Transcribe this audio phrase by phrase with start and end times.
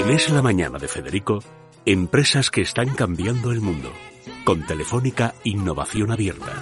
[0.00, 1.40] En Es la Mañana de Federico,
[1.84, 3.92] empresas que están cambiando el mundo.
[4.46, 6.54] Con Telefónica Innovación Abierta.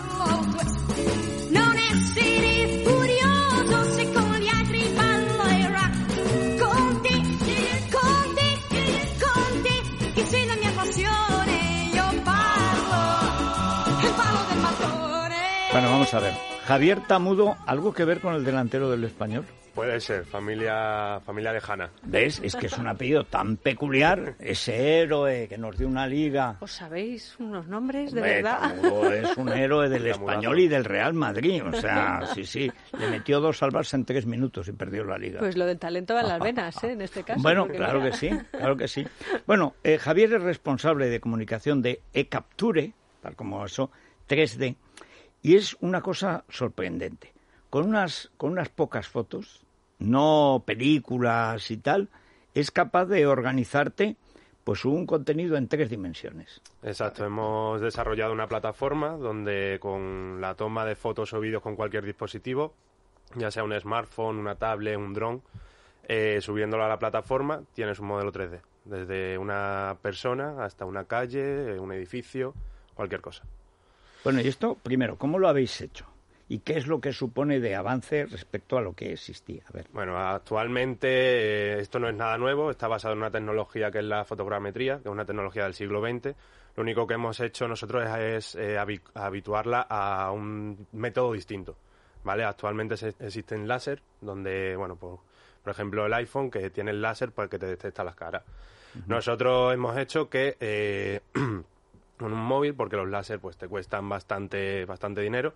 [15.70, 16.57] Bueno, vamos a ver.
[16.68, 19.46] Javier Tamudo, ¿algo que ver con el delantero del español?
[19.74, 21.90] Puede ser, familia, familia lejana.
[22.02, 22.42] ¿Ves?
[22.44, 24.34] Es que es un apellido tan peculiar.
[24.38, 26.58] Ese héroe que nos dio una liga.
[26.60, 28.58] ¿Os sabéis unos nombres de Hombre, verdad?
[28.60, 30.20] Tamudo es un héroe del Tamudazo.
[30.30, 31.62] español y del Real Madrid.
[31.64, 32.70] O sea, sí, sí.
[32.98, 35.38] Le metió dos salvarse en tres minutos y perdió la liga.
[35.38, 36.92] Pues lo del talento va en las venas, ¿eh?
[36.92, 37.40] En este caso.
[37.40, 38.10] Bueno, claro mira.
[38.10, 39.06] que sí, claro que sí.
[39.46, 43.90] Bueno, eh, Javier es responsable de comunicación de eCapture, tal como eso,
[44.28, 44.76] 3D,
[45.42, 47.32] y es una cosa sorprendente.
[47.70, 49.62] Con unas, con unas pocas fotos,
[49.98, 52.08] no películas y tal,
[52.54, 54.16] es capaz de organizarte
[54.64, 56.60] pues un contenido en tres dimensiones.
[56.82, 62.04] Exacto, hemos desarrollado una plataforma donde con la toma de fotos o vídeos con cualquier
[62.04, 62.74] dispositivo,
[63.34, 65.42] ya sea un smartphone, una tablet, un dron,
[66.06, 68.60] eh, subiéndolo a la plataforma, tienes un modelo 3D.
[68.84, 72.52] Desde una persona hasta una calle, un edificio,
[72.94, 73.44] cualquier cosa.
[74.32, 76.06] Bueno, y esto, primero, ¿cómo lo habéis hecho?
[76.50, 79.62] ¿Y qué es lo que supone de avance respecto a lo que existía?
[79.68, 79.86] A ver.
[79.92, 84.04] Bueno, actualmente eh, esto no es nada nuevo, está basado en una tecnología que es
[84.04, 86.34] la fotogrametría, que es una tecnología del siglo XX.
[86.76, 91.76] Lo único que hemos hecho nosotros es, es, eh, habi- habituarla a un método distinto.
[92.24, 92.44] ¿vale?
[92.44, 95.18] Actualmente se- existen láser, donde, bueno, pues,
[95.62, 98.42] por ejemplo, el iPhone que tiene el láser pues, que te detecta las caras.
[99.06, 101.20] Nosotros hemos hecho que eh,
[102.18, 105.54] con un móvil, porque los láser pues, te cuestan bastante, bastante dinero,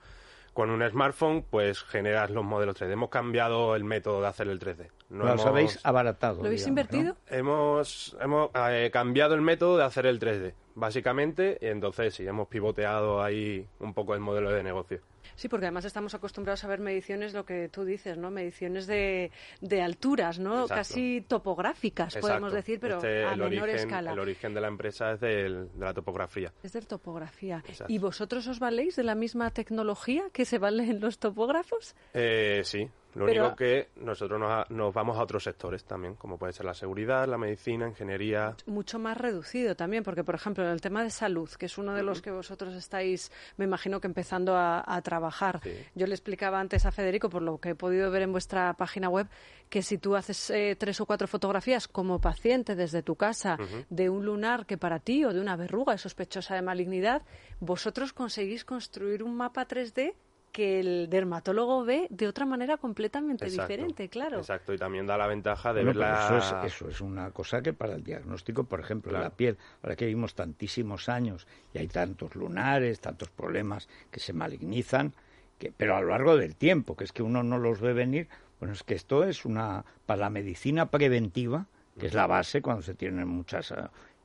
[0.53, 2.93] con un smartphone, pues generas los modelos 3D.
[2.93, 4.89] Hemos cambiado el método de hacer el 3D.
[5.11, 6.41] No Los hemos- habéis abaratado.
[6.41, 6.99] ¿Lo habéis digamos, ¿no?
[6.99, 7.17] invertido?
[7.29, 12.49] Hemos, hemos eh, cambiado el método de hacer el 3D, básicamente, y entonces sí, hemos
[12.49, 15.01] pivoteado ahí un poco el modelo de negocio.
[15.35, 18.31] Sí, porque además estamos acostumbrados a ver mediciones, lo que tú dices, ¿no?
[18.31, 20.63] Mediciones de, de alturas, ¿no?
[20.63, 20.75] Exacto.
[20.75, 24.13] Casi topográficas, podemos decir, pero Este, a menor origen, escala.
[24.13, 26.53] El origen de la empresa es del- de la topografía.
[26.63, 27.63] Es de topografía.
[27.67, 27.93] Exacto.
[27.93, 31.95] ¿Y vosotros os valéis de la misma tecnología que se vale en los topógrafos?
[32.15, 36.39] Eh, sí, lo Pero- único que nosotros nos, nos vamos a otros sectores también, como
[36.39, 38.57] puede ser la seguridad, la medicina, ingeniería.
[38.67, 41.95] Mucho más reducido también, porque, por ejemplo, en el tema de salud, que es uno
[41.95, 45.61] de los que vosotros estáis, me imagino que empezando a, a trabajar.
[45.63, 45.73] Sí.
[45.95, 49.09] Yo le explicaba antes a Federico, por lo que he podido ver en vuestra página
[49.09, 49.29] web,
[49.69, 53.57] que si tú haces eh, tres o cuatro fotografías como paciente desde tu casa
[53.91, 57.23] de un lunar que para ti o de una verruga es sospechosa de malignidad,
[57.61, 60.15] vosotros conseguís construir un mapa 3D
[60.53, 64.39] que el dermatólogo ve de otra manera completamente Exacto, diferente, claro.
[64.39, 66.37] Exacto, y también da la ventaja de Bueno, ver la...
[66.39, 69.31] eso, es, eso es una cosa que para el diagnóstico, por ejemplo, de Claro.
[69.31, 74.33] la piel, ahora que vivimos tantísimos años y hay tantos lunares, tantos problemas que se
[74.33, 75.13] malignizan,
[75.59, 78.29] que, pero a lo largo del tiempo, que es que uno no los ve venir,
[78.61, 81.67] bueno, es que esto es una, para la medicina preventiva,
[81.99, 83.75] que es la base cuando se tienen muchas, eh,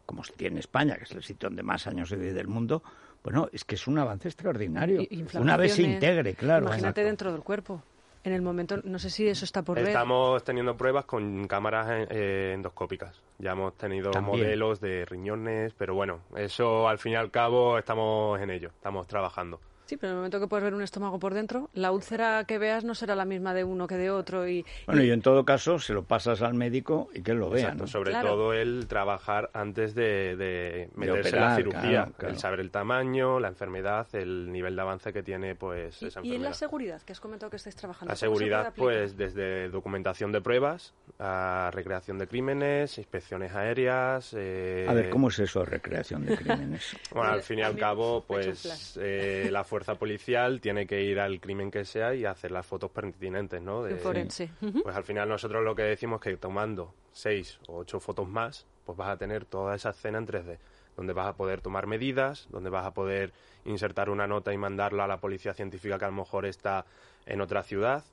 [0.08, 2.48] como se tiene en España, que es el sitio donde más años se vive del
[2.48, 2.82] mundo,
[3.24, 5.02] bueno, es que es un avance extraordinario.
[5.36, 6.66] Una vez se integre, claro.
[6.66, 7.08] Imagínate Exacto.
[7.08, 7.84] dentro del cuerpo.
[8.24, 9.88] En el momento, no sé si eso está por ver.
[9.88, 13.22] Estamos teniendo pruebas con cámaras eh, eh, endoscópicas.
[13.38, 14.40] Ya hemos tenido También.
[14.44, 19.08] modelos de riñones, pero bueno, eso al fin y al cabo estamos en ello, estamos
[19.08, 19.62] trabajando.
[19.88, 22.58] Sí, pero en el momento que puedes ver un estómago por dentro, la úlcera que
[22.58, 24.46] veas no será la misma de uno que de otro.
[24.46, 27.38] Y, Bueno, y- y en todo caso se lo pasas al médico y que él
[27.38, 27.88] lo vea, Exacto, ¿no?
[27.88, 28.28] sobre Claro.
[28.28, 32.34] todo el trabajar antes de, de meterse en la operar, cirugía, claro, claro.
[32.34, 36.20] el saber el tamaño, la enfermedad, el nivel de avance que tiene pues y- esa
[36.20, 36.50] y en enfermedad.
[36.50, 38.08] la seguridad, que has comentado que estáis trabajando.
[38.10, 38.76] La ¿cómo se seguridad, aplicar?
[38.84, 44.34] pues desde documentación de pruebas a recreación de crímenes, inspecciones aéreas.
[44.38, 46.84] eh, A ver, ¿cómo es eso, recreación de crímenes?
[47.14, 51.40] Bueno, al fin y al cabo, pues eh, la fuerza policial tiene que ir al
[51.40, 53.84] crimen que sea y hacer las fotos pertinentes, ¿no?
[53.84, 54.50] De forense.
[54.84, 58.66] Pues al final nosotros lo que decimos es que tomando seis o ocho fotos más,
[58.86, 60.58] pues vas a tener toda esa escena en 3D,
[60.96, 63.34] donde vas a poder tomar medidas, donde vas a poder
[63.66, 66.86] insertar una nota y mandarla a la policía científica que a lo mejor está
[67.26, 68.04] en otra ciudad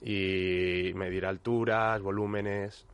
[0.00, 2.86] y medir alturas, volúmenes.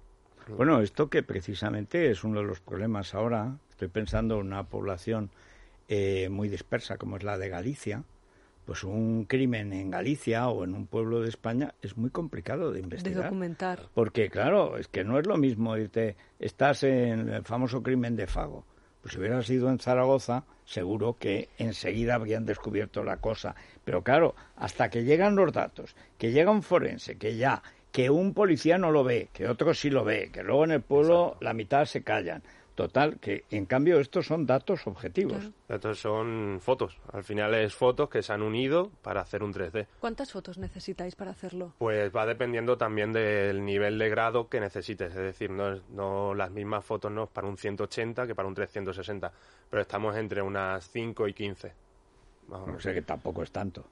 [0.49, 5.31] Bueno, esto que precisamente es uno de los problemas ahora, estoy pensando en una población
[5.91, 8.05] eh, muy dispersa como es la de Galicia,
[8.65, 12.75] pues un crimen en Galicia o en un pueblo de España es muy complicado de
[12.79, 13.25] De investigar.
[13.25, 13.89] documentar.
[13.93, 18.29] Porque, claro, es que no es lo mismo irte, estás en el famoso crimen de
[18.29, 18.65] Fago.
[19.03, 23.57] Pues si hubieras ido en Zaragoza, seguro que enseguida habrían descubierto la cosa.
[23.85, 28.33] Pero claro, hasta que llegan los datos, que llega un forense, que ya, que un
[28.33, 31.55] policía no lo ve, que otro sí lo ve, que luego en el pueblo la
[31.55, 32.45] mitad se callan.
[32.83, 35.51] Total, que en cambio estos son datos objetivos.
[35.69, 36.99] Estos son fotos.
[37.13, 39.87] Al final es fotos que se han unido para hacer un 3D.
[40.01, 41.75] ¿Cuántas fotos necesitáis para hacerlo?
[41.79, 45.11] Pues va dependiendo también del nivel de grado que necesites.
[45.11, 48.49] Es decir, no, es- no las mismas fotos no es para un 180 que para
[48.49, 49.33] un 360.
[49.69, 51.73] Pero estamos entre unas 5 y 15.
[52.49, 52.83] más o No menos.
[52.83, 53.85] sé que tampoco es tanto.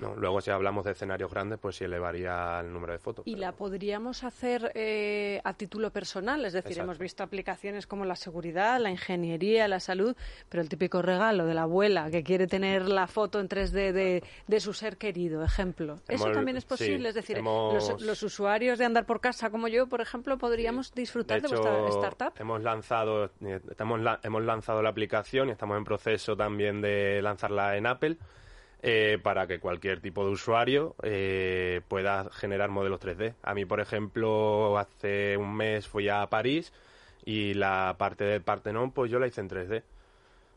[0.00, 3.26] No, luego si hablamos de escenarios grandes, pues sí elevaría el número de fotos.
[3.26, 6.84] Y pero- la podríamos hacer eh, a título personal, es decir, Exacto.
[6.90, 10.16] hemos visto aplicaciones como la seguridad, la ingeniería, la salud,
[10.48, 14.22] pero el típico regalo de la abuela que quiere tener la foto en 3D de,
[14.46, 16.00] de su ser querido, ejemplo.
[16.08, 16.98] ¿Eso también es posible?
[16.98, 20.38] sí, es decir, hemos- los, los usuarios de andar por casa como yo, por ejemplo,
[20.38, 22.40] podríamos disfrutar de, de hecho, vuestra startup.
[22.40, 27.76] hemos lanzado, eh, estamos hemos lanzado la aplicación y estamos en proceso también de lanzarla
[27.76, 28.16] en Apple
[28.86, 33.34] eh, para que cualquier tipo de usuario eh, pueda generar modelos 3D.
[33.42, 36.70] A mí, por ejemplo, hace un mes fui a París
[37.24, 39.82] y la parte del Partenón, pues yo la hice en 3D.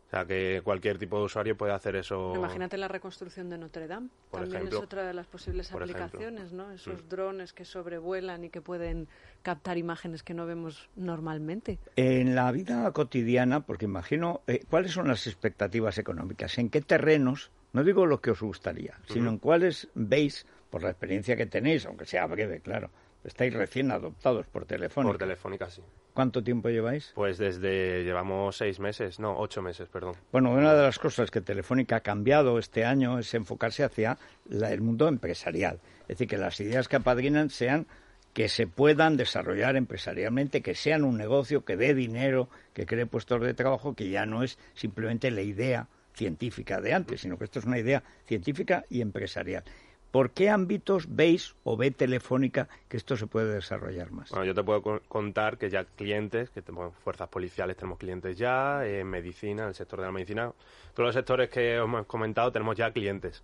[0.07, 2.33] O sea que cualquier tipo de usuario puede hacer eso.
[2.35, 4.07] Imagínate la reconstrucción de Notre Dame.
[4.31, 4.79] Por También ejemplo.
[4.79, 6.03] es otra de las posibles Por ejemplo.
[6.05, 6.71] aplicaciones, ¿no?
[6.71, 7.09] Esos Mm.
[7.09, 9.07] drones que sobrevuelan y que pueden
[9.41, 11.79] captar imágenes que no vemos normalmente.
[11.97, 16.57] En la vida cotidiana, porque imagino, eh, ¿cuáles son las expectativas económicas?
[16.57, 20.89] ¿En qué terrenos, no digo lo que os gustaría, sino en cuáles veis, por la
[20.89, 22.89] experiencia que tenéis, aunque sea breve, claro,
[23.23, 25.11] estáis recién adoptados por Telefónica.
[25.11, 25.81] Por Telefónica, sí.
[26.13, 27.11] ¿Cuánto tiempo lleváis?
[27.13, 30.15] Pues desde llevamos seis meses, no, ocho meses, perdón.
[30.31, 34.17] Bueno, una de las cosas que Telefónica ha cambiado este año es enfocarse hacia
[34.49, 35.79] la- el mundo empresarial.
[36.01, 37.85] Es decir, que las ideas que apadrinan sean
[38.33, 43.41] que se puedan desarrollar empresarialmente, que sean un negocio que dé dinero, que cree puestos
[43.41, 47.59] de trabajo, que ya no es simplemente la idea científica de antes, sino que esto
[47.59, 49.63] es una idea científica y empresarial.
[50.11, 54.29] ¿Por qué ámbitos veis o ve Telefónica que esto se puede desarrollar más?
[54.31, 58.37] Bueno, yo te puedo co- contar que ya clientes, que tenemos fuerzas policiales, tenemos clientes
[58.37, 60.51] ya, en medicina, en el sector de la medicina,
[60.93, 63.43] todos los sectores que hemos comentado tenemos ya clientes.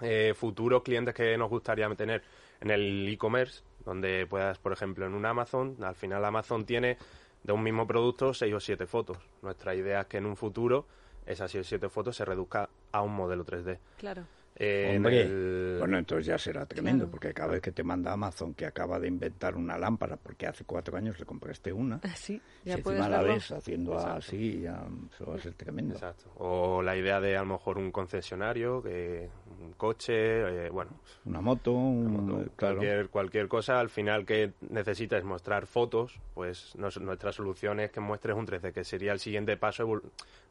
[0.00, 2.22] Eh, futuros clientes que nos gustaría tener
[2.60, 6.96] en el e-commerce, donde puedas, por ejemplo, en un Amazon, al final Amazon tiene
[7.42, 9.18] de un mismo producto seis o siete fotos.
[9.42, 10.86] Nuestra idea es que en un futuro
[11.26, 13.78] o siete fotos se reduzca a un modelo 3D.
[13.98, 14.24] Claro.
[14.56, 17.10] Eh, en Hombre, el- bueno, entonces ya será tremendo, Claro.
[17.10, 20.64] porque cada vez que te manda Amazon que acaba de inventar una lámpara, porque hace
[20.64, 25.26] cuatro años le compraste una, Sí, ya si encima la ves haciendo así, ya eso
[25.26, 25.94] va a ser tremendo.
[25.94, 26.30] Exacto.
[26.36, 29.28] O la idea de a lo mejor un concesionario, que
[29.60, 30.92] un coche, eh, bueno,
[31.24, 32.76] Una moto, un, moto, claro.
[32.76, 38.00] cualquier, cualquier cosa, al final que necesites mostrar fotos, pues nos- nuestra solución es que
[38.00, 40.00] muestres un 3D, que sería el siguiente paso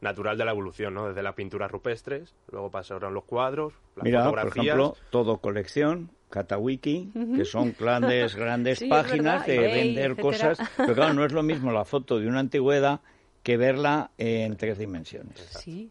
[0.00, 1.08] natural de la evolución, ¿no?
[1.08, 4.66] Desde las pinturas rupestres, luego pasaron los cuadros, las Mira, por fotografías.
[4.76, 10.22] ejemplo, todo colección, Catawiki, que son grandes, grandes Sí, páginas de vender etcétera.
[10.54, 13.00] cosas, pero claro, no es lo mismo la foto de una antigüedad
[13.42, 15.38] que verla en tres dimensiones.
[15.38, 15.90] Sí,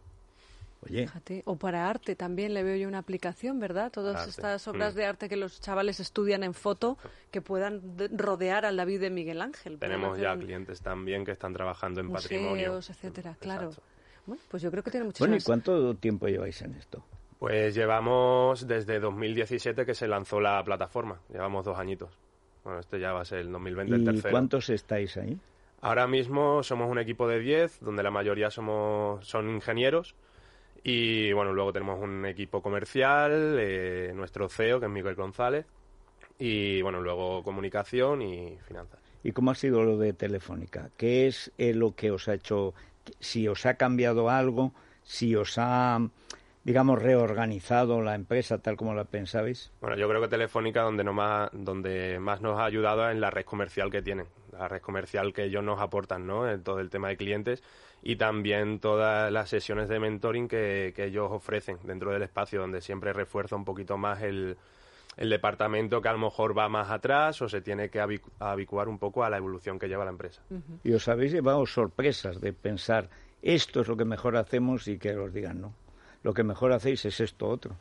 [0.84, 1.42] Oye, fíjate.
[1.46, 3.92] O para arte también le veo yo una aplicación, ¿verdad?
[3.92, 4.30] Todas Arte.
[4.30, 4.98] estas obras Mm.
[4.98, 6.98] de arte que los chavales estudian en foto
[7.32, 9.78] que puedan de- rodear al David de Miguel Ángel.
[9.80, 12.50] Tenemos ya un- clientes también que están trabajando en patrimonio.
[12.74, 13.72] museos, etcétera, claro.
[14.26, 17.04] Bueno, pues yo creo que tiene muchas bueno, ¿y cuánto tiempo lleváis en esto?
[17.40, 22.10] Pues llevamos desde 2017 que se lanzó la plataforma, llevamos dos añitos.
[22.64, 24.32] Bueno, este ya va a ser el 2020, el ¿Y tercero.
[24.32, 25.38] cuántos estáis ahí?
[25.82, 30.16] Ahora mismo somos un equipo de 10, donde la mayoría somos son ingenieros.
[30.84, 35.66] Y bueno, luego tenemos un equipo comercial, eh, nuestro CEO, que es Miguel González.
[36.38, 39.00] Y bueno, luego comunicación y finanzas.
[39.24, 40.90] ¿Y cómo ha sido lo de Telefónica?
[40.98, 42.74] ¿Qué es eh, lo que os ha hecho,
[43.20, 44.74] si os ha cambiado algo,
[45.04, 46.00] si os ha,
[46.66, 49.72] digamos, reorganizado la empresa tal como la pensabais?
[49.80, 53.22] Bueno, yo creo que Telefónica donde, no más, donde más nos ha ayudado es en
[53.22, 54.26] la red comercial que tienen,
[54.58, 56.50] la red comercial que ellos nos aportan, ¿no?
[56.50, 57.62] En todo el tema de clientes
[58.02, 62.82] y también todas las sesiones de mentoring que, que ellos ofrecen dentro del espacio, donde
[62.82, 64.58] siempre refuerza un poquito más el,
[65.18, 68.90] el departamento que a lo mejor va más atrás o se tiene que abicu- abicuar
[68.90, 70.42] un poco a la evolución que lleva la empresa.
[70.84, 73.10] Y os habéis llevado sorpresas de pensar,
[73.42, 75.74] esto es lo que mejor hacemos y que os digan no.
[76.24, 77.76] Lo que mejor hacéis es esto otro.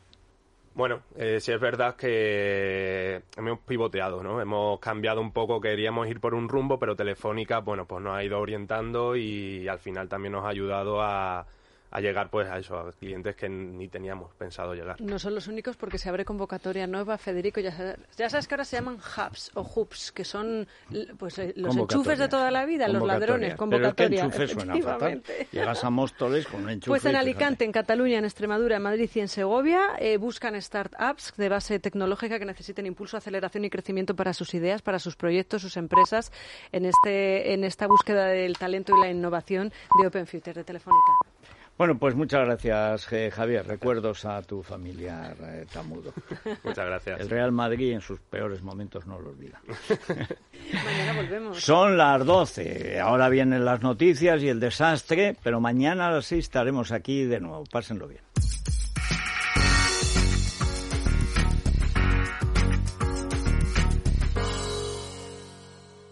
[0.75, 4.41] Bueno, eh, sí es verdad que hemos pivoteado, ¿no?
[4.41, 8.23] Hemos cambiado un poco, queríamos ir por un rumbo, pero Telefónica, bueno, pues nos ha
[8.23, 11.45] ido orientando y al final también nos ha ayudado a,
[11.93, 14.99] a llegar pues a eso, a clientes que ni teníamos pensado llegar.
[14.99, 17.59] No son los únicos porque se abre convocatoria nueva, Federico.
[17.59, 20.67] Ya sabes, ya sabes que ahora se llaman hubs o hubs, que son
[21.19, 23.55] pues eh, los enchufes de toda la vida, los ladrones.
[23.55, 24.27] Convocatoria.
[24.27, 25.21] Pero es que enchufe suena fatal.
[25.51, 26.89] Llegas a Móstoles con un enchufe.
[26.89, 31.33] Pues en Alicante, en Cataluña, en Extremadura, en Madrid y en Segovia eh, buscan startups
[31.37, 35.61] de base tecnológica que necesiten impulso, aceleración y crecimiento para sus ideas, para sus proyectos,
[35.61, 36.31] sus empresas,
[36.71, 39.71] en, este, en esta búsqueda del talento y la innovación
[40.01, 41.11] de Open Future de Telefónica.
[41.77, 43.65] Bueno, pues muchas gracias, Javier.
[43.65, 46.13] Recuerdos a tu familiar eh, Tamudo.
[46.63, 47.19] Muchas gracias.
[47.19, 49.59] El Real Madrid en sus peores momentos no lo olvida.
[50.85, 51.63] mañana volvemos.
[51.63, 52.99] Son las 12.
[52.99, 57.39] Ahora vienen las noticias y el desastre, pero mañana a las 6 estaremos aquí de
[57.39, 57.63] nuevo.
[57.71, 58.21] Pásenlo bien.